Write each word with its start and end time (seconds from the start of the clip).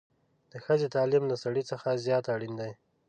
د 0.51 0.53
ښځې 0.65 0.87
تعليم 0.95 1.23
له 1.31 1.35
سړي 1.43 1.63
څخه 1.71 2.01
زيات 2.05 2.25
اړين 2.33 2.53
دی 2.59 2.71